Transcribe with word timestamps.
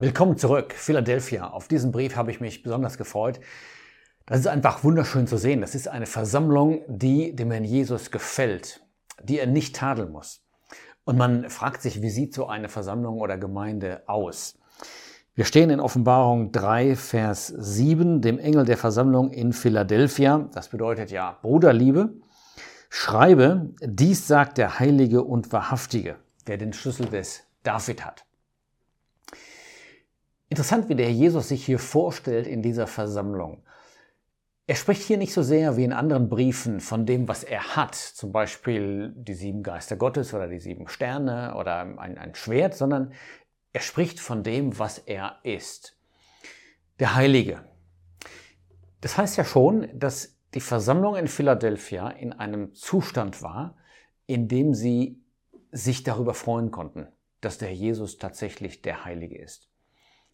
Willkommen 0.00 0.36
zurück, 0.36 0.74
Philadelphia. 0.74 1.50
Auf 1.50 1.66
diesen 1.66 1.90
Brief 1.90 2.14
habe 2.14 2.30
ich 2.30 2.40
mich 2.40 2.62
besonders 2.62 2.98
gefreut. 2.98 3.40
Das 4.26 4.38
ist 4.38 4.46
einfach 4.46 4.84
wunderschön 4.84 5.26
zu 5.26 5.38
sehen. 5.38 5.60
Das 5.60 5.74
ist 5.74 5.88
eine 5.88 6.06
Versammlung, 6.06 6.82
die 6.86 7.34
dem 7.34 7.50
Herrn 7.50 7.64
Jesus 7.64 8.12
gefällt, 8.12 8.80
die 9.20 9.40
er 9.40 9.48
nicht 9.48 9.74
tadeln 9.74 10.12
muss. 10.12 10.44
Und 11.02 11.18
man 11.18 11.50
fragt 11.50 11.82
sich, 11.82 12.00
wie 12.00 12.10
sieht 12.10 12.32
so 12.32 12.46
eine 12.46 12.68
Versammlung 12.68 13.18
oder 13.18 13.38
Gemeinde 13.38 14.04
aus? 14.06 14.56
Wir 15.34 15.44
stehen 15.44 15.68
in 15.68 15.80
Offenbarung 15.80 16.52
3, 16.52 16.94
Vers 16.94 17.48
7, 17.48 18.20
dem 18.20 18.38
Engel 18.38 18.66
der 18.66 18.76
Versammlung 18.76 19.32
in 19.32 19.52
Philadelphia. 19.52 20.48
Das 20.54 20.68
bedeutet 20.68 21.10
ja 21.10 21.38
Bruderliebe. 21.42 22.14
Schreibe, 22.88 23.70
dies 23.82 24.28
sagt 24.28 24.58
der 24.58 24.78
Heilige 24.78 25.24
und 25.24 25.50
Wahrhaftige, 25.50 26.20
der 26.46 26.56
den 26.56 26.72
Schlüssel 26.72 27.06
des 27.06 27.42
David 27.64 28.04
hat. 28.04 28.27
Interessant, 30.48 30.88
wie 30.88 30.94
der 30.94 31.12
Jesus 31.12 31.48
sich 31.48 31.64
hier 31.64 31.78
vorstellt 31.78 32.46
in 32.46 32.62
dieser 32.62 32.86
Versammlung. 32.86 33.62
Er 34.66 34.76
spricht 34.76 35.02
hier 35.02 35.16
nicht 35.16 35.32
so 35.32 35.42
sehr 35.42 35.76
wie 35.76 35.84
in 35.84 35.92
anderen 35.92 36.28
Briefen 36.28 36.80
von 36.80 37.06
dem, 37.06 37.26
was 37.26 37.42
er 37.42 37.76
hat, 37.76 37.94
zum 37.94 38.32
Beispiel 38.32 39.14
die 39.16 39.34
sieben 39.34 39.62
Geister 39.62 39.96
Gottes 39.96 40.34
oder 40.34 40.46
die 40.46 40.60
sieben 40.60 40.88
Sterne 40.88 41.54
oder 41.56 41.80
ein, 41.80 42.18
ein 42.18 42.34
Schwert, 42.34 42.74
sondern 42.74 43.12
er 43.72 43.80
spricht 43.80 44.20
von 44.20 44.42
dem, 44.42 44.78
was 44.78 44.98
er 44.98 45.38
ist. 45.42 45.98
Der 46.98 47.14
Heilige. 47.14 47.64
Das 49.00 49.16
heißt 49.16 49.36
ja 49.36 49.44
schon, 49.44 49.88
dass 49.98 50.36
die 50.54 50.60
Versammlung 50.60 51.16
in 51.16 51.28
Philadelphia 51.28 52.08
in 52.10 52.32
einem 52.32 52.74
Zustand 52.74 53.42
war, 53.42 53.76
in 54.26 54.48
dem 54.48 54.74
sie 54.74 55.22
sich 55.70 56.02
darüber 56.02 56.34
freuen 56.34 56.70
konnten, 56.70 57.08
dass 57.40 57.58
der 57.58 57.72
Jesus 57.72 58.18
tatsächlich 58.18 58.82
der 58.82 59.04
Heilige 59.04 59.38
ist. 59.38 59.68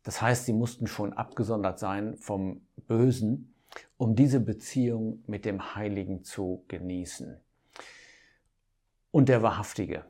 Das 0.05 0.23
heißt, 0.23 0.45
sie 0.45 0.53
mussten 0.53 0.87
schon 0.87 1.13
abgesondert 1.15 1.79
sein 1.79 2.17
vom 2.17 2.61
Bösen, 2.87 3.55
um 3.97 4.15
diese 4.15 4.39
Beziehung 4.39 5.25
mit 5.27 5.45
dem 5.45 5.75
Heiligen 5.75 6.23
zu 6.23 6.65
genießen. 6.69 7.41
Und 9.11 9.29
der 9.29 9.43
Wahrhaftige. 9.43 10.05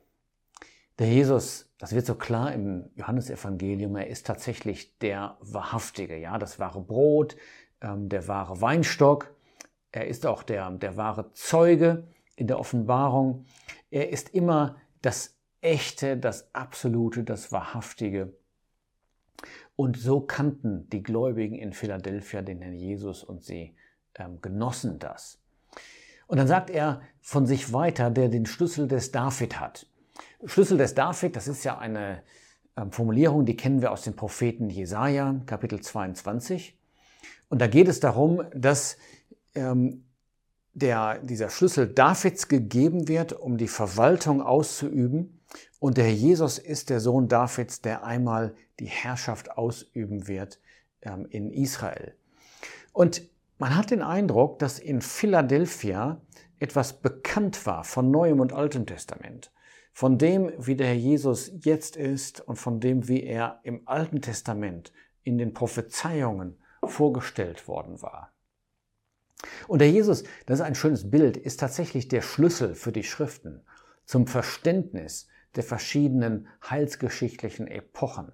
Der 0.98 1.08
Jesus, 1.08 1.70
das 1.78 1.94
wird 1.94 2.06
so 2.06 2.14
klar 2.14 2.52
im 2.52 2.90
Johannesevangelium, 2.94 3.96
er 3.96 4.08
ist 4.08 4.26
tatsächlich 4.26 4.98
der 4.98 5.36
Wahrhaftige, 5.40 6.16
ja, 6.16 6.38
das 6.38 6.58
wahre 6.58 6.80
Brot, 6.80 7.36
ähm, 7.80 8.08
der 8.08 8.28
wahre 8.28 8.60
Weinstock. 8.60 9.34
Er 9.92 10.06
ist 10.06 10.26
auch 10.26 10.42
der, 10.42 10.70
der 10.70 10.96
wahre 10.96 11.32
Zeuge 11.32 12.06
in 12.36 12.46
der 12.46 12.58
Offenbarung. 12.58 13.44
Er 13.90 14.10
ist 14.10 14.30
immer 14.34 14.76
das 15.02 15.36
Echte, 15.60 16.16
das 16.16 16.54
Absolute, 16.54 17.24
das 17.24 17.52
Wahrhaftige. 17.52 18.32
Und 19.76 19.96
so 19.98 20.20
kannten 20.20 20.88
die 20.90 21.02
Gläubigen 21.02 21.56
in 21.56 21.72
Philadelphia 21.72 22.42
den 22.42 22.62
Herrn 22.62 22.74
Jesus 22.74 23.24
und 23.24 23.42
sie 23.42 23.74
ähm, 24.14 24.40
genossen 24.40 24.98
das. 24.98 25.40
Und 26.26 26.38
dann 26.38 26.46
sagt 26.46 26.70
er 26.70 27.02
von 27.20 27.46
sich 27.46 27.72
weiter, 27.72 28.10
der 28.10 28.28
den 28.28 28.46
Schlüssel 28.46 28.88
des 28.88 29.10
David 29.10 29.60
hat. 29.60 29.86
Schlüssel 30.44 30.78
des 30.78 30.94
David, 30.94 31.36
das 31.36 31.48
ist 31.48 31.64
ja 31.64 31.78
eine 31.78 32.22
ähm, 32.76 32.92
Formulierung, 32.92 33.44
die 33.44 33.56
kennen 33.56 33.82
wir 33.82 33.92
aus 33.92 34.02
dem 34.02 34.14
Propheten 34.14 34.70
Jesaja, 34.70 35.40
Kapitel 35.46 35.80
22. 35.80 36.78
Und 37.48 37.60
da 37.60 37.66
geht 37.66 37.88
es 37.88 38.00
darum, 38.00 38.42
dass 38.54 38.96
ähm, 39.54 40.04
der, 40.72 41.18
dieser 41.18 41.50
Schlüssel 41.50 41.86
Davids 41.86 42.48
gegeben 42.48 43.08
wird, 43.08 43.32
um 43.32 43.58
die 43.58 43.68
Verwaltung 43.68 44.42
auszuüben. 44.42 45.33
Und 45.84 45.98
der 45.98 46.04
Herr 46.04 46.14
Jesus 46.14 46.56
ist 46.56 46.88
der 46.88 46.98
Sohn 46.98 47.28
Davids, 47.28 47.82
der 47.82 48.04
einmal 48.04 48.54
die 48.80 48.86
Herrschaft 48.86 49.58
ausüben 49.58 50.28
wird 50.28 50.58
ähm, 51.02 51.26
in 51.28 51.50
Israel. 51.50 52.14
Und 52.94 53.20
man 53.58 53.76
hat 53.76 53.90
den 53.90 54.00
Eindruck, 54.00 54.58
dass 54.60 54.78
in 54.78 55.02
Philadelphia 55.02 56.22
etwas 56.58 57.02
bekannt 57.02 57.66
war 57.66 57.84
von 57.84 58.10
Neuem 58.10 58.40
und 58.40 58.54
Altem 58.54 58.86
Testament. 58.86 59.52
Von 59.92 60.16
dem, 60.16 60.54
wie 60.56 60.74
der 60.74 60.86
Herr 60.86 60.94
Jesus 60.94 61.52
jetzt 61.60 61.96
ist 61.96 62.40
und 62.40 62.56
von 62.56 62.80
dem, 62.80 63.06
wie 63.06 63.22
er 63.22 63.60
im 63.62 63.86
Alten 63.86 64.22
Testament 64.22 64.90
in 65.22 65.36
den 65.36 65.52
Prophezeiungen 65.52 66.56
vorgestellt 66.82 67.68
worden 67.68 68.00
war. 68.00 68.32
Und 69.68 69.80
der 69.80 69.90
Jesus, 69.90 70.24
das 70.46 70.60
ist 70.60 70.64
ein 70.64 70.76
schönes 70.76 71.10
Bild, 71.10 71.36
ist 71.36 71.60
tatsächlich 71.60 72.08
der 72.08 72.22
Schlüssel 72.22 72.74
für 72.74 72.90
die 72.90 73.04
Schriften 73.04 73.60
zum 74.06 74.26
Verständnis 74.26 75.28
der 75.56 75.64
verschiedenen 75.64 76.48
heilsgeschichtlichen 76.68 77.66
Epochen. 77.66 78.32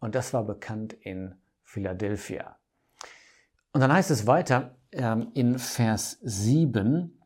Und 0.00 0.14
das 0.14 0.32
war 0.32 0.44
bekannt 0.44 0.92
in 0.92 1.34
Philadelphia. 1.64 2.56
Und 3.72 3.80
dann 3.80 3.92
heißt 3.92 4.10
es 4.10 4.26
weiter 4.26 4.76
ähm, 4.92 5.28
in 5.34 5.58
Vers 5.58 6.18
7, 6.22 7.18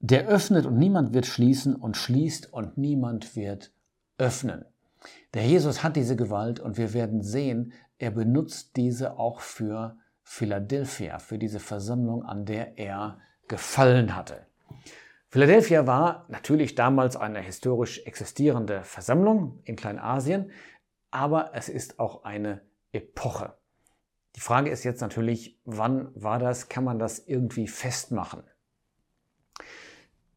der 0.00 0.28
öffnet 0.28 0.64
und 0.64 0.78
niemand 0.78 1.12
wird 1.12 1.26
schließen 1.26 1.74
und 1.74 1.96
schließt 1.96 2.52
und 2.52 2.78
niemand 2.78 3.34
wird 3.36 3.72
öffnen. 4.16 4.64
Der 5.34 5.44
Jesus 5.44 5.82
hat 5.82 5.96
diese 5.96 6.16
Gewalt 6.16 6.60
und 6.60 6.78
wir 6.78 6.94
werden 6.94 7.22
sehen, 7.22 7.72
er 7.98 8.10
benutzt 8.10 8.76
diese 8.76 9.18
auch 9.18 9.40
für 9.40 9.96
Philadelphia, 10.22 11.18
für 11.18 11.38
diese 11.38 11.58
Versammlung, 11.58 12.24
an 12.24 12.44
der 12.44 12.78
er 12.78 13.18
gefallen 13.48 14.14
hatte. 14.14 14.46
Philadelphia 15.30 15.86
war 15.86 16.24
natürlich 16.28 16.74
damals 16.74 17.14
eine 17.16 17.40
historisch 17.40 18.00
existierende 18.06 18.82
Versammlung 18.82 19.60
in 19.64 19.76
Kleinasien, 19.76 20.52
aber 21.10 21.50
es 21.54 21.68
ist 21.68 22.00
auch 22.00 22.24
eine 22.24 22.62
Epoche. 22.92 23.54
Die 24.36 24.40
Frage 24.40 24.70
ist 24.70 24.84
jetzt 24.84 25.02
natürlich, 25.02 25.60
wann 25.64 26.10
war 26.14 26.38
das? 26.38 26.70
Kann 26.70 26.84
man 26.84 26.98
das 26.98 27.18
irgendwie 27.18 27.68
festmachen? 27.68 28.42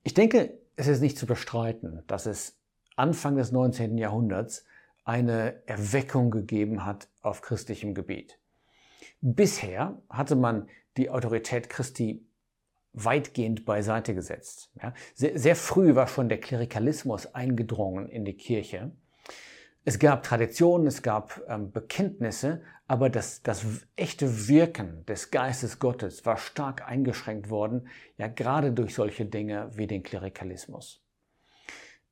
Ich 0.03 0.13
denke, 0.13 0.59
es 0.75 0.87
ist 0.87 1.01
nicht 1.01 1.17
zu 1.17 1.25
bestreiten, 1.25 2.03
dass 2.07 2.25
es 2.25 2.59
Anfang 2.97 3.37
des 3.37 3.53
19. 3.53 3.97
Jahrhunderts 3.97 4.65
eine 5.05 5.65
Erweckung 5.67 6.31
gegeben 6.31 6.85
hat 6.85 7.07
auf 7.21 7.41
christlichem 7.41 7.93
Gebiet. 7.93 8.39
Bisher 9.21 10.01
hatte 10.09 10.35
man 10.35 10.67
die 10.97 11.09
Autorität 11.09 11.69
Christi 11.69 12.27
weitgehend 12.93 13.65
beiseite 13.65 14.13
gesetzt. 14.13 14.71
Ja, 14.81 14.93
sehr, 15.13 15.37
sehr 15.37 15.55
früh 15.55 15.95
war 15.95 16.07
schon 16.07 16.29
der 16.29 16.39
Klerikalismus 16.39 17.33
eingedrungen 17.33 18.07
in 18.09 18.25
die 18.25 18.35
Kirche. 18.35 18.91
Es 19.83 19.97
gab 19.97 20.23
Traditionen, 20.23 20.87
es 20.87 21.01
gab 21.01 21.41
ähm, 21.47 21.71
Bekenntnisse, 21.71 22.61
aber 22.87 23.09
das, 23.09 23.41
das 23.41 23.65
echte 23.95 24.47
Wirken 24.47 25.05
des 25.05 25.31
Geistes 25.31 25.79
Gottes 25.79 26.25
war 26.25 26.37
stark 26.37 26.87
eingeschränkt 26.87 27.49
worden, 27.49 27.87
ja 28.17 28.27
gerade 28.27 28.73
durch 28.73 28.93
solche 28.93 29.25
Dinge 29.25 29.71
wie 29.73 29.87
den 29.87 30.03
Klerikalismus. 30.03 31.01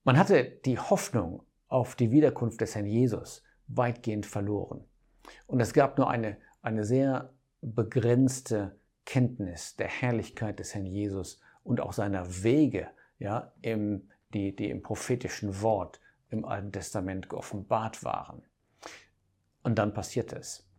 Man 0.03 0.17
hatte 0.17 0.45
die 0.65 0.79
Hoffnung 0.79 1.43
auf 1.67 1.95
die 1.95 2.11
Wiederkunft 2.11 2.61
des 2.61 2.73
Herrn 2.73 2.87
Jesus 2.87 3.43
weitgehend 3.67 4.25
verloren. 4.25 4.83
Und 5.45 5.59
es 5.59 5.73
gab 5.73 5.97
nur 5.97 6.09
eine, 6.09 6.37
eine 6.61 6.83
sehr 6.83 7.33
begrenzte 7.61 8.79
Kenntnis 9.09 9.75
der 9.75 9.87
Herrlichkeit 9.87 10.59
des 10.59 10.75
Herrn 10.75 10.85
Jesus 10.85 11.39
und 11.63 11.81
auch 11.81 11.93
seiner 11.93 12.43
Wege, 12.43 12.89
ja, 13.17 13.51
im, 13.63 14.07
die, 14.35 14.55
die 14.55 14.69
im 14.69 14.83
prophetischen 14.83 15.63
Wort 15.63 15.99
im 16.29 16.45
Alten 16.45 16.71
Testament 16.71 17.27
geoffenbart 17.27 18.03
waren. 18.03 18.43
Und 19.63 19.79
dann 19.79 19.95
passierte 19.95 20.35
es. 20.35 20.69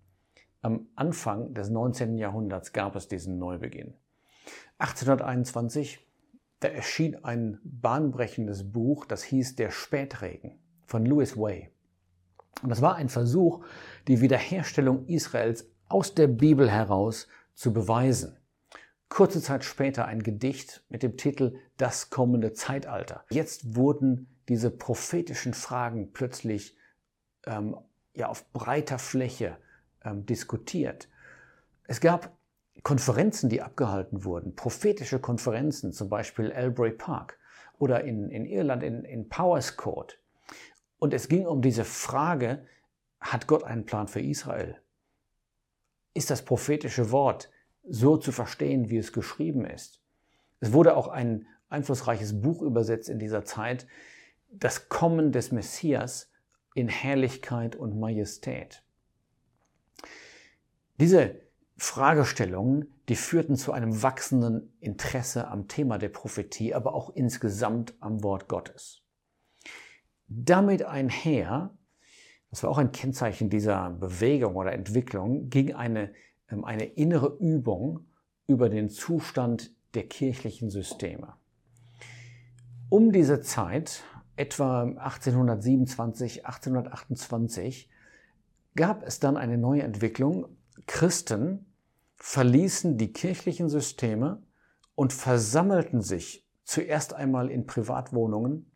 Am 0.62 0.86
Anfang 0.94 1.54
des 1.54 1.70
19. 1.70 2.18
Jahrhunderts 2.18 2.72
gab 2.72 2.94
es 2.94 3.08
diesen 3.08 3.40
Neubeginn. 3.40 3.94
1821, 4.78 5.98
da 6.60 6.68
erschien 6.68 7.24
ein 7.24 7.58
bahnbrechendes 7.64 8.70
Buch, 8.70 9.06
das 9.06 9.24
hieß 9.24 9.56
Der 9.56 9.72
Spätregen 9.72 10.60
von 10.86 11.04
Louis 11.04 11.36
Way. 11.36 11.70
Und 12.62 12.68
das 12.68 12.80
war 12.80 12.94
ein 12.94 13.08
Versuch, 13.08 13.64
die 14.06 14.20
Wiederherstellung 14.20 15.06
Israels 15.08 15.68
aus 15.88 16.14
der 16.14 16.28
Bibel 16.28 16.70
heraus 16.70 17.26
zu 17.60 17.74
beweisen. 17.74 18.38
Kurze 19.10 19.42
Zeit 19.42 19.66
später 19.66 20.06
ein 20.06 20.22
Gedicht 20.22 20.82
mit 20.88 21.02
dem 21.02 21.18
Titel 21.18 21.58
Das 21.76 22.08
kommende 22.08 22.54
Zeitalter. 22.54 23.26
Jetzt 23.28 23.76
wurden 23.76 24.34
diese 24.48 24.70
prophetischen 24.70 25.52
Fragen 25.52 26.14
plötzlich 26.14 26.74
ähm, 27.44 27.76
ja, 28.14 28.28
auf 28.28 28.50
breiter 28.52 28.98
Fläche 28.98 29.58
ähm, 30.02 30.24
diskutiert. 30.24 31.10
Es 31.84 32.00
gab 32.00 32.34
Konferenzen, 32.82 33.50
die 33.50 33.60
abgehalten 33.60 34.24
wurden, 34.24 34.56
prophetische 34.56 35.18
Konferenzen, 35.18 35.92
zum 35.92 36.08
Beispiel 36.08 36.50
Elbury 36.50 36.92
Park 36.92 37.38
oder 37.78 38.04
in, 38.04 38.30
in 38.30 38.46
Irland 38.46 38.82
in, 38.82 39.04
in 39.04 39.28
Powers 39.28 39.76
Court. 39.76 40.18
Und 40.98 41.12
es 41.12 41.28
ging 41.28 41.46
um 41.46 41.60
diese 41.60 41.84
Frage, 41.84 42.64
hat 43.20 43.46
Gott 43.46 43.64
einen 43.64 43.84
Plan 43.84 44.08
für 44.08 44.20
Israel? 44.22 44.79
Ist 46.14 46.30
das 46.30 46.44
prophetische 46.44 47.10
Wort 47.10 47.50
so 47.88 48.16
zu 48.16 48.32
verstehen, 48.32 48.90
wie 48.90 48.98
es 48.98 49.12
geschrieben 49.12 49.64
ist? 49.64 50.00
Es 50.60 50.72
wurde 50.72 50.96
auch 50.96 51.08
ein 51.08 51.46
einflussreiches 51.68 52.40
Buch 52.40 52.62
übersetzt 52.62 53.08
in 53.08 53.18
dieser 53.18 53.44
Zeit, 53.44 53.86
das 54.50 54.88
Kommen 54.88 55.32
des 55.32 55.52
Messias 55.52 56.30
in 56.74 56.88
Herrlichkeit 56.88 57.76
und 57.76 57.98
Majestät. 57.98 58.82
Diese 60.98 61.40
Fragestellungen, 61.76 62.92
die 63.08 63.16
führten 63.16 63.56
zu 63.56 63.72
einem 63.72 64.02
wachsenden 64.02 64.76
Interesse 64.80 65.48
am 65.48 65.66
Thema 65.66 65.96
der 65.96 66.10
Prophetie, 66.10 66.74
aber 66.74 66.94
auch 66.94 67.10
insgesamt 67.14 67.94
am 68.00 68.22
Wort 68.22 68.48
Gottes. 68.48 69.02
Damit 70.28 70.84
einher, 70.84 71.74
das 72.50 72.62
war 72.62 72.70
auch 72.70 72.78
ein 72.78 72.92
Kennzeichen 72.92 73.48
dieser 73.48 73.90
Bewegung 73.90 74.56
oder 74.56 74.72
Entwicklung, 74.72 75.50
ging 75.50 75.74
eine, 75.74 76.12
ähm, 76.50 76.64
eine 76.64 76.84
innere 76.84 77.36
Übung 77.38 78.06
über 78.46 78.68
den 78.68 78.90
Zustand 78.90 79.72
der 79.94 80.08
kirchlichen 80.08 80.70
Systeme. 80.70 81.34
Um 82.88 83.12
diese 83.12 83.40
Zeit, 83.40 84.02
etwa 84.36 84.82
1827, 84.82 86.46
1828, 86.46 87.88
gab 88.74 89.04
es 89.04 89.20
dann 89.20 89.36
eine 89.36 89.58
neue 89.58 89.82
Entwicklung. 89.82 90.48
Christen 90.86 91.66
verließen 92.16 92.98
die 92.98 93.12
kirchlichen 93.12 93.68
Systeme 93.68 94.42
und 94.94 95.12
versammelten 95.12 96.00
sich 96.02 96.46
zuerst 96.64 97.14
einmal 97.14 97.50
in 97.50 97.66
Privatwohnungen, 97.66 98.69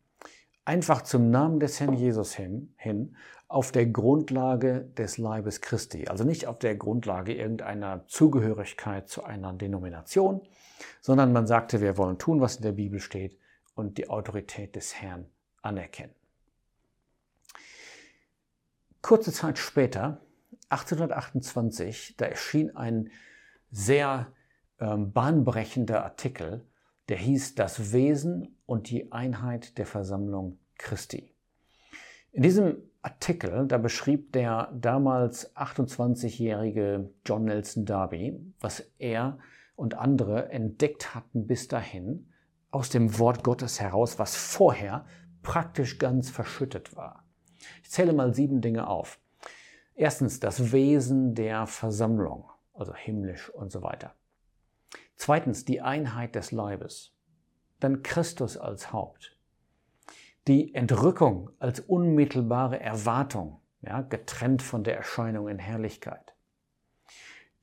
einfach 0.65 1.03
zum 1.03 1.29
Namen 1.29 1.59
des 1.59 1.79
Herrn 1.79 1.93
Jesus 1.93 2.33
hin, 2.33 2.73
hin, 2.77 3.15
auf 3.47 3.71
der 3.71 3.85
Grundlage 3.85 4.81
des 4.97 5.17
Leibes 5.17 5.61
Christi. 5.61 6.07
Also 6.07 6.23
nicht 6.23 6.47
auf 6.47 6.57
der 6.59 6.75
Grundlage 6.75 7.33
irgendeiner 7.33 8.05
Zugehörigkeit 8.07 9.07
zu 9.07 9.23
einer 9.23 9.53
Denomination, 9.53 10.41
sondern 10.99 11.31
man 11.31 11.45
sagte, 11.45 11.79
wir 11.79 11.97
wollen 11.97 12.17
tun, 12.17 12.41
was 12.41 12.57
in 12.57 12.63
der 12.63 12.71
Bibel 12.71 12.99
steht 12.99 13.37
und 13.75 13.97
die 13.97 14.09
Autorität 14.09 14.75
des 14.75 14.95
Herrn 14.95 15.27
anerkennen. 15.61 16.13
Kurze 19.01 19.31
Zeit 19.31 19.59
später, 19.59 20.19
1828, 20.69 22.15
da 22.17 22.25
erschien 22.25 22.75
ein 22.75 23.11
sehr 23.69 24.33
ähm, 24.79 25.11
bahnbrechender 25.11 26.03
Artikel, 26.03 26.65
der 27.09 27.17
hieß 27.17 27.55
Das 27.55 27.93
Wesen 27.93 28.57
und 28.65 28.89
die 28.89 29.11
Einheit 29.11 29.77
der 29.77 29.85
Versammlung 29.85 30.59
Christi. 30.77 31.33
In 32.31 32.41
diesem 32.43 32.77
Artikel, 33.01 33.67
da 33.67 33.77
beschrieb 33.77 34.33
der 34.33 34.71
damals 34.73 35.55
28-jährige 35.55 37.11
John 37.25 37.45
Nelson 37.45 37.85
Darby, 37.85 38.37
was 38.59 38.91
er 38.97 39.37
und 39.75 39.93
andere 39.95 40.49
entdeckt 40.49 41.13
hatten 41.13 41.47
bis 41.47 41.67
dahin 41.67 42.31
aus 42.71 42.89
dem 42.89 43.19
Wort 43.19 43.43
Gottes 43.43 43.79
heraus, 43.79 44.19
was 44.19 44.35
vorher 44.35 45.05
praktisch 45.43 45.99
ganz 45.99 46.29
verschüttet 46.29 46.95
war. 46.95 47.25
Ich 47.83 47.91
zähle 47.91 48.11
mal 48.11 48.33
sieben 48.33 48.61
Dinge 48.61 48.87
auf. 48.87 49.19
Erstens 49.93 50.39
das 50.39 50.71
Wesen 50.73 51.35
der 51.35 51.67
Versammlung, 51.67 52.49
also 52.73 52.93
himmlisch 52.93 53.49
und 53.49 53.71
so 53.71 53.81
weiter. 53.81 54.13
Zweitens 55.15 55.65
die 55.65 55.81
Einheit 55.81 56.35
des 56.35 56.51
Leibes. 56.51 57.13
Dann 57.79 58.03
Christus 58.03 58.57
als 58.57 58.91
Haupt. 58.91 59.37
Die 60.47 60.75
Entrückung 60.75 61.49
als 61.59 61.79
unmittelbare 61.79 62.79
Erwartung, 62.79 63.61
ja, 63.81 64.01
getrennt 64.01 64.61
von 64.61 64.83
der 64.83 64.95
Erscheinung 64.95 65.47
in 65.47 65.59
Herrlichkeit. 65.59 66.35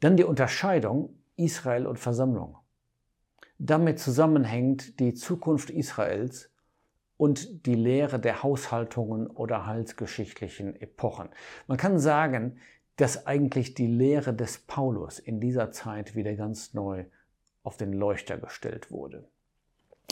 Dann 0.01 0.17
die 0.17 0.25
Unterscheidung 0.25 1.17
Israel 1.37 1.87
und 1.87 1.99
Versammlung. 1.99 2.59
Damit 3.59 4.01
zusammenhängt 4.01 4.99
die 4.99 5.15
Zukunft 5.15 5.71
Israels 5.71 6.51
und 7.17 7.67
die 7.67 7.77
Lehre 7.77 8.19
der 8.19 8.43
Haushaltungen 8.43 9.29
oder 9.29 9.67
heilsgeschichtlichen 9.67 10.75
Epochen. 10.81 11.29
Man 11.69 11.79
kann 11.79 12.01
sagen, 12.01 12.59
dass 12.97 13.27
eigentlich 13.27 13.75
die 13.75 13.87
Lehre 13.87 14.35
des 14.35 14.59
Paulus 14.59 15.21
in 15.21 15.41
dieser 15.41 15.71
Zeit 15.71 16.17
wieder 16.17 16.35
ganz 16.35 16.75
neu 16.75 17.05
auf 17.63 17.77
den 17.77 17.93
Leuchter 17.93 18.39
gestellt 18.39 18.91
wurde. 18.91 19.29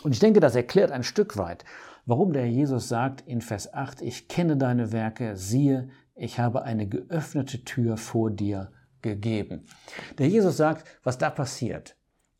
Und 0.03 0.13
ich 0.13 0.21
denke, 0.21 0.41
das 0.41 0.55
erklärt 0.55 0.93
ein 0.93 1.03
Stück 1.03 1.37
weit, 1.37 1.65
warum 2.07 2.33
der 2.33 2.49
Jesus 2.49 2.89
sagt 2.89 3.23
in 3.27 3.41
Vers 3.41 3.75
8, 3.75 4.03
ich 4.03 4.29
kenne 4.29 4.57
deine 4.57 4.93
Werke, 4.93 5.37
siehe, 5.37 5.91
ich 6.15 6.39
habe 6.39 6.63
eine 6.63 6.87
geöffnete 6.87 7.65
Tür 7.65 7.97
vor 7.97 8.31
dir 8.31 8.73
gegeben. 9.03 9.67
Der 10.19 10.29
Jesus 10.29 10.57
sagt, 10.57 10.87
was 11.03 11.19
da 11.19 11.31
passiert 11.31 11.97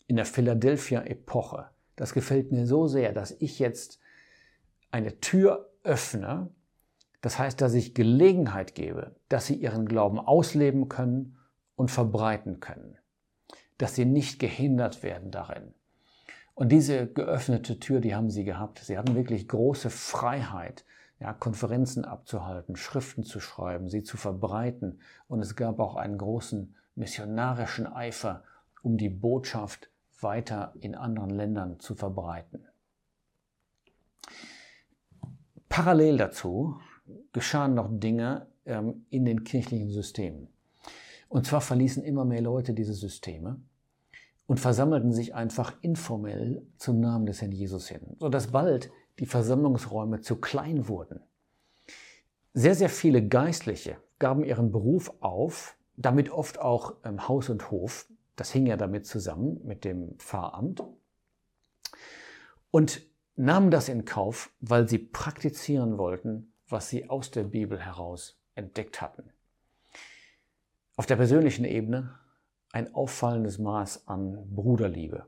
in 0.07 0.17
der 0.17 0.27
Philadelphia-Epoche, 0.27 1.71
das 1.97 2.15
gefällt 2.15 2.53
mir 2.53 2.67
so 2.67 2.87
sehr, 2.87 3.13
dass 3.13 3.31
ich 3.31 3.59
jetzt 3.59 4.01
eine 4.91 5.21
Tür 5.21 5.71
öffne, 5.85 6.51
das 7.21 7.39
heißt, 7.39 7.61
dass 7.61 7.75
ich 7.75 7.95
Gelegenheit 7.95 8.75
gebe, 8.75 9.17
dass 9.29 9.47
sie 9.47 9.55
ihren 9.55 9.87
Glauben 9.87 10.19
ausleben 10.19 10.89
können 10.89 11.37
und 11.77 11.91
verbreiten 11.91 12.61
können, 12.61 12.99
dass 13.81 13.95
sie 13.95 14.05
nicht 14.05 14.39
gehindert 14.39 15.03
werden 15.03 15.31
darin. 15.31 15.73
Und 16.55 16.71
diese 16.71 17.07
geöffnete 17.07 17.79
Tür, 17.81 18.01
die 18.01 18.15
haben 18.15 18.29
sie 18.29 18.45
gehabt. 18.45 18.81
Sie 18.81 18.99
hatten 18.99 19.15
wirklich 19.15 19.49
große 19.49 19.89
Freiheit, 19.89 20.85
ja, 21.19 21.33
Konferenzen 21.33 22.05
abzuhalten, 22.05 22.77
Schriften 22.77 23.23
zu 23.23 23.41
schreiben, 23.41 23.89
sie 23.89 24.03
zu 24.03 24.19
verbreiten. 24.19 25.01
Und 25.29 25.41
es 25.41 25.57
gab 25.57 25.81
auch 25.81 25.97
einen 25.97 26.19
großen 26.19 26.75
missionarischen 26.95 27.87
Eifer, 27.87 28.45
um 28.83 28.99
die 28.99 29.09
Botschaft 29.09 29.89
weiter 30.21 30.75
in 30.81 30.95
anderen 30.95 31.31
Ländern 31.31 31.81
zu 31.81 31.95
verbreiten. 31.95 32.67
Parallel 35.71 36.19
dazu 36.19 36.79
geschahen 37.33 37.73
noch 37.73 37.89
Dinge 37.91 38.49
ähm, 38.67 39.07
in 39.09 39.25
den 39.25 39.45
kirchlichen 39.45 39.91
Systemen. 39.91 40.49
Und 41.31 41.47
zwar 41.47 41.63
verließen 41.63 42.03
immer 42.03 42.27
mehr 42.27 42.43
Leute 42.43 42.75
diese 42.75 42.93
Systeme 42.93 43.63
und 44.51 44.59
versammelten 44.59 45.13
sich 45.13 45.33
einfach 45.33 45.77
informell 45.81 46.67
zum 46.77 46.99
Namen 46.99 47.25
des 47.25 47.41
Herrn 47.41 47.53
Jesus 47.53 47.87
hin, 47.87 48.17
sodass 48.19 48.49
bald 48.49 48.91
die 49.21 49.27
Versammlungsräume 49.27 50.23
zu 50.23 50.41
klein 50.41 50.89
wurden. 50.89 51.21
Sehr, 52.53 52.75
sehr 52.75 52.89
viele 52.89 53.25
Geistliche 53.25 53.99
gaben 54.19 54.43
ihren 54.43 54.73
Beruf 54.73 55.13
auf, 55.21 55.77
damit 55.97 56.31
oft 56.31 56.59
auch 56.59 56.97
ähm, 57.05 57.29
Haus 57.29 57.49
und 57.49 57.71
Hof, 57.71 58.11
das 58.35 58.51
hing 58.51 58.67
ja 58.67 58.77
damit 58.77 59.07
zusammen 59.07 59.61
mit 59.63 59.85
dem 59.85 60.19
Pfarramt. 60.19 60.83
Und 62.73 63.03
nahmen 63.37 63.71
das 63.71 63.89
in 63.89 64.05
Kauf, 64.05 64.51
weil 64.59 64.89
sie 64.89 64.99
praktizieren 64.99 65.97
wollten, 65.97 66.53
was 66.67 66.89
sie 66.89 67.09
aus 67.09 67.31
der 67.31 67.45
Bibel 67.45 67.79
heraus 67.79 68.43
entdeckt 68.57 69.01
hatten. 69.01 69.31
Auf 70.97 71.07
der 71.07 71.15
persönlichen 71.15 71.65
Ebene 71.65 72.19
ein 72.73 72.95
auffallendes 72.95 73.59
Maß 73.59 74.07
an 74.07 74.47
Bruderliebe. 74.55 75.27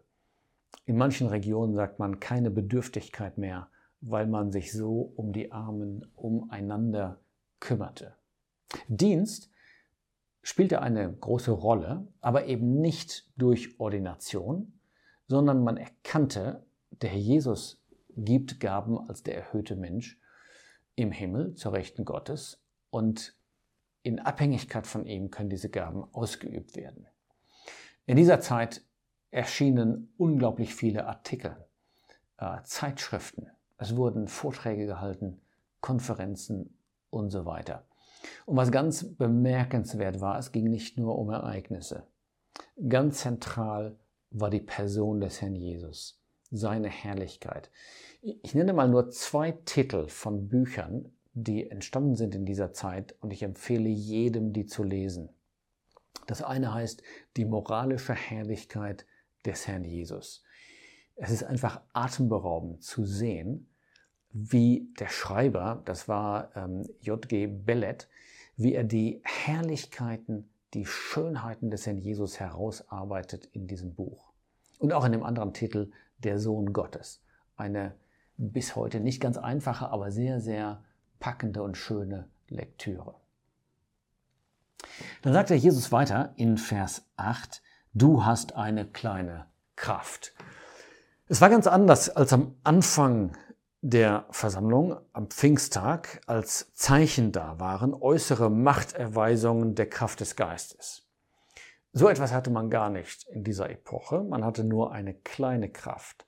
In 0.85 0.97
manchen 0.97 1.29
Regionen 1.29 1.75
sagt 1.75 1.99
man 1.99 2.21
keine 2.21 2.51
Bedürftigkeit 2.51 3.39
mehr, 3.39 3.69
weil 4.01 4.27
man 4.27 4.51
sich 4.51 4.73
so 4.73 5.13
um 5.17 5.33
die 5.33 5.53
Armen 5.53 6.07
umeinander 6.15 7.21
kümmerte. 7.61 8.17
Dienst 8.89 9.51
spielte 10.43 10.83
eine 10.83 11.13
große 11.13 11.53
Rolle, 11.53 12.09
aber 12.21 12.47
eben 12.47 12.81
nicht 12.81 13.31
durch 13.37 13.79
Ordination, 13.79 14.73
sondern 15.29 15.63
man 15.63 15.77
erkannte, 15.77 16.65
der 16.91 17.11
Herr 17.11 17.19
Jesus 17.19 17.81
gibt 18.17 18.61
Gaben 18.61 18.99
als 19.09 19.23
der 19.23 19.37
erhöhte 19.37 19.77
Mensch 19.77 20.21
im 20.97 21.13
Himmel 21.13 21.55
zur 21.55 21.73
Rechten 21.73 22.05
Gottes 22.05 22.61
und 22.91 23.37
in 24.03 24.19
Abhängigkeit 24.19 24.87
von 24.87 25.07
ihm 25.07 25.31
können 25.31 25.49
diese 25.49 25.71
Gaben 25.71 26.05
ausgeübt 26.13 26.77
werden. 26.77 27.07
In 28.07 28.17
dieser 28.17 28.41
Zeit 28.41 28.83
erschienen 29.31 30.13
unglaublich 30.17 30.75
viele 30.75 31.07
Artikel, 31.07 31.57
äh, 32.39 32.59
Zeitschriften, 32.65 33.47
es 33.79 33.97
wurden 33.97 34.29
Vorträge 34.29 34.87
gehalten, 34.87 35.41
Konferenzen 35.81 36.79
und 37.11 37.31
so 37.31 37.45
weiter. 37.47 37.87
Und 38.47 38.57
was 38.57 38.71
ganz 38.71 39.17
bemerkenswert 39.17 40.21
war, 40.21 40.39
es 40.39 40.53
ging 40.53 40.71
nicht 40.71 40.99
nur 40.99 41.19
um 41.19 41.31
Ereignisse. 41.31 42.07
Ganz 42.89 43.21
zentral 43.21 43.97
war 44.31 44.51
die 44.51 44.61
Person 44.61 45.21
des 45.21 45.41
Herrn 45.41 45.55
Jesus 45.55 46.23
seine 46.53 46.89
Herrlichkeit. 46.89 47.71
Ich 48.21 48.55
nenne 48.55 48.73
mal 48.73 48.89
nur 48.89 49.11
zwei 49.11 49.53
Titel 49.53 50.07
von 50.09 50.49
Büchern, 50.49 51.13
die 51.33 51.71
entstanden 51.71 52.15
sind 52.15 52.35
in 52.35 52.45
dieser 52.45 52.73
Zeit 52.73 53.17
und 53.21 53.33
ich 53.33 53.43
empfehle 53.43 53.89
jedem, 53.89 54.53
die 54.53 54.67
zu 54.67 54.85
lesen. 54.85 55.31
Das 56.33 56.41
eine 56.41 56.73
heißt 56.73 57.03
Die 57.37 57.45
moralische 57.45 58.15
Herrlichkeit 58.15 59.05
des 59.45 59.69
Herrn 59.69 59.85
Jesus. 59.85 60.43
Es 61.15 61.31
ist 61.31 61.45
einfach 61.45 61.83
atemberaubend 61.93 62.83
zu 62.83 63.05
sehen, 63.05 63.69
wie 64.31 64.89
der 64.99 65.11
Schreiber, 65.11 65.83
das 65.85 66.09
war 66.09 66.57
ähm, 66.57 66.89
J.G. 67.03 67.49
Bellet, 67.49 68.09
wie 68.57 68.73
er 68.73 68.85
die 68.85 69.21
Herrlichkeiten, 69.25 70.49
die 70.73 70.87
Schönheiten 70.87 71.71
des 71.71 71.85
Herrn 71.85 71.99
Jesus 71.99 72.41
herausarbeitet 72.41 73.45
in 73.53 73.67
diesem 73.67 73.95
Buch. 73.95 74.33
Und 74.79 74.95
auch 74.95 75.05
in 75.05 75.13
dem 75.13 75.25
anderen 75.25 75.53
Titel 75.53 75.91
der 76.17 76.39
Sohn 76.39 76.73
Gottes. 76.73 77.23
Eine 77.57 77.95
bis 78.39 78.75
heute 78.75 79.01
nicht 79.01 79.21
ganz 79.21 79.37
einfache, 79.37 79.91
aber 79.91 80.11
sehr, 80.11 80.41
sehr 80.41 80.83
packende 81.21 81.63
und 81.63 81.77
schöne 81.77 82.31
Lektüre. 82.49 83.22
Dann 85.23 85.33
sagt 85.33 85.51
er 85.51 85.57
Jesus 85.57 85.93
weiter 85.93 86.33
in 86.37 86.59
Vers 86.59 87.03
8, 87.17 87.63
du 87.95 88.25
hast 88.25 88.55
eine 88.55 88.87
kleine 88.87 89.47
Kraft. 89.77 90.35
Es 91.27 91.41
war 91.41 91.49
ganz 91.49 91.67
anders 91.67 92.11
als 92.11 92.33
am 92.33 92.57
Anfang 92.63 93.37
der 93.81 94.27
Versammlung 94.31 94.97
am 95.13 95.29
Pfingsttag 95.29 96.21
als 96.27 96.73
Zeichen 96.73 97.33
da 97.33 97.59
waren, 97.59 97.95
äußere 97.95 98.49
Machterweisungen 98.49 99.75
der 99.75 99.89
Kraft 99.89 100.21
des 100.21 100.37
Geistes. 100.37 101.09
So 101.93 102.09
etwas 102.09 102.33
hatte 102.33 102.51
man 102.51 102.71
gar 102.71 102.91
nicht 102.91 103.27
in 103.29 103.45
dieser 103.45 103.71
Epoche, 103.71 104.23
man 104.23 104.45
hatte 104.45 104.63
nur 104.63 104.93
eine 104.93 105.15
kleine 105.15 105.69
Kraft, 105.69 106.27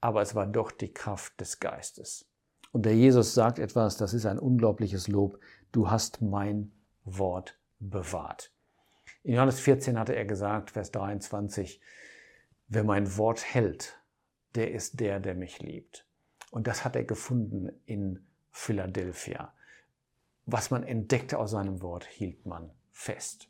aber 0.00 0.20
es 0.20 0.34
war 0.34 0.46
doch 0.46 0.70
die 0.70 0.92
Kraft 0.92 1.40
des 1.40 1.60
Geistes. 1.60 2.28
Und 2.72 2.84
der 2.84 2.94
Jesus 2.94 3.34
sagt 3.34 3.58
etwas, 3.58 3.96
das 3.96 4.12
ist 4.12 4.26
ein 4.26 4.38
unglaubliches 4.38 5.08
Lob, 5.08 5.38
du 5.72 5.90
hast 5.90 6.20
mein 6.20 6.72
Wort 7.04 7.58
bewahrt. 7.90 8.52
In 9.22 9.34
Johannes 9.34 9.60
14 9.60 9.98
hatte 9.98 10.14
er 10.14 10.24
gesagt, 10.24 10.72
Vers 10.72 10.90
23, 10.92 11.80
wer 12.68 12.84
mein 12.84 13.16
Wort 13.16 13.44
hält, 13.44 14.00
der 14.54 14.72
ist 14.72 15.00
der, 15.00 15.20
der 15.20 15.34
mich 15.34 15.60
liebt. 15.60 16.06
Und 16.50 16.66
das 16.66 16.84
hat 16.84 16.96
er 16.96 17.04
gefunden 17.04 17.70
in 17.86 18.26
Philadelphia. 18.50 19.52
Was 20.44 20.70
man 20.70 20.82
entdeckte 20.82 21.38
aus 21.38 21.52
seinem 21.52 21.82
Wort, 21.82 22.04
hielt 22.04 22.44
man 22.46 22.70
fest. 22.90 23.48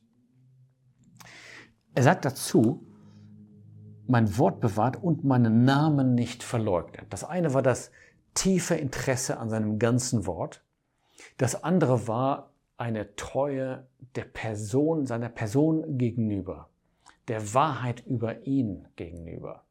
Er 1.95 2.03
sagt 2.03 2.25
dazu, 2.25 2.87
mein 4.07 4.37
Wort 4.39 4.61
bewahrt 4.61 5.03
und 5.03 5.25
meinen 5.25 5.65
Namen 5.65 6.15
nicht 6.15 6.43
verleugnet. 6.43 7.07
Das 7.11 7.25
eine 7.25 7.55
war 7.55 7.62
das 7.62 7.91
tiefe 8.35 8.75
Interesse 8.75 9.39
an 9.39 9.51
seinem 9.51 9.79
ganzen 9.79 10.27
Wort. 10.27 10.65
Das 11.39 11.65
andere 11.65 12.09
war 12.09 12.52
eine 12.83 13.15
Treue 13.15 13.87
der 14.17 14.25
Person, 14.25 15.07
seiner 15.07 15.29
Person 15.29 15.99
gegenüber, 15.99 16.69
der 17.29 17.55
Wahrheit 17.55 18.05
über 18.05 18.45
ihn 18.45 18.89
gegenüber. 18.97 19.62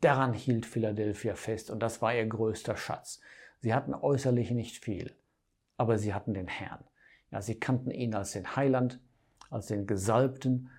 Daran 0.00 0.32
hielt 0.32 0.64
Philadelphia 0.64 1.34
fest 1.34 1.70
und 1.70 1.80
das 1.80 2.00
war 2.00 2.14
ihr 2.14 2.24
größter 2.24 2.74
Schatz. 2.74 3.20
Sie 3.60 3.74
hatten 3.74 3.92
äußerlich 3.92 4.50
nicht 4.52 4.82
viel, 4.82 5.14
aber 5.76 5.98
sie 5.98 6.14
hatten 6.14 6.32
den 6.32 6.48
Herrn. 6.48 6.82
Ja, 7.30 7.42
sie 7.42 7.60
kannten 7.60 7.90
ihn 7.90 8.14
als 8.14 8.32
den 8.32 8.56
Heiland, 8.56 8.98
als 9.50 9.66
den 9.66 9.86
Gesalbten, 9.86 10.70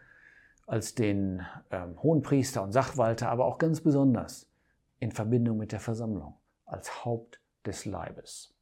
als 0.65 0.95
den 0.95 1.45
ähm, 1.69 2.01
Hohenpriester 2.01 2.63
und 2.63 2.71
Sachwalter, 2.71 3.29
aber 3.29 3.45
auch 3.45 3.59
ganz 3.59 3.81
besonders 3.81 4.49
in 4.97 5.11
Verbindung 5.11 5.57
mit 5.57 5.71
der 5.71 5.79
Versammlung, 5.79 6.33
als 6.65 7.05
Haupt 7.05 7.39
des 7.63 7.85
Leibes. 7.85 8.55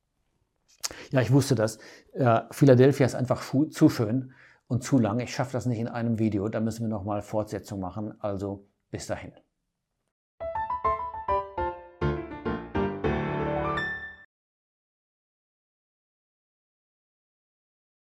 Ja, 1.12 1.22
ich 1.22 1.32
wusste 1.32 1.56
das. 1.56 1.80
Äh, 2.14 2.42
Philadelphia 2.52 3.06
ist 3.06 3.16
einfach 3.16 3.42
zu 3.70 3.90
schön 3.90 4.34
und 4.68 4.84
zu 4.84 5.00
lang. 5.00 5.20
Ich 5.20 5.34
schaffe 5.34 5.54
das 5.54 5.66
nicht 5.66 5.80
in 5.80 5.88
einem 5.88 6.20
Video. 6.20 6.48
Da 6.50 6.60
müssen 6.60 6.84
wir 6.84 6.90
nochmal 6.90 7.22
Fortsetzung 7.22 7.80
machen. 7.80 8.14
Also 8.20 8.68
bis 8.92 9.08
dahin. 9.08 9.32